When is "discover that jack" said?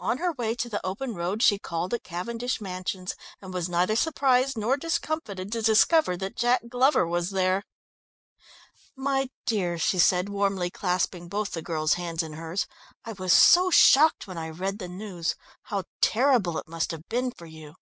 5.62-6.62